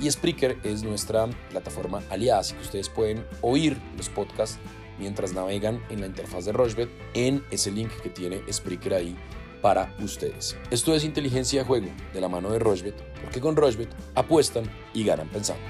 y 0.00 0.10
Spreaker 0.10 0.58
es 0.62 0.82
nuestra 0.82 1.26
plataforma 1.50 2.02
aliada, 2.10 2.40
así 2.40 2.54
que 2.54 2.62
ustedes 2.62 2.88
pueden 2.88 3.24
oír 3.40 3.76
los 3.96 4.08
podcasts 4.08 4.58
mientras 4.98 5.32
navegan 5.32 5.82
en 5.90 6.00
la 6.00 6.06
interfaz 6.06 6.44
de 6.44 6.52
Rochebet 6.52 6.90
en 7.14 7.44
ese 7.50 7.70
link 7.70 7.90
que 8.02 8.10
tiene 8.10 8.42
Spreaker 8.52 8.94
ahí 8.94 9.16
para 9.62 9.94
ustedes. 10.00 10.56
Esto 10.70 10.94
es 10.94 11.04
inteligencia 11.04 11.60
de 11.60 11.66
juego 11.66 11.88
de 12.12 12.20
la 12.20 12.28
mano 12.28 12.50
de 12.50 12.58
Rochebet, 12.58 12.94
porque 13.22 13.40
con 13.40 13.56
Rochebet 13.56 13.90
apuestan 14.14 14.64
y 14.94 15.04
ganan 15.04 15.28
pensando. 15.28 15.62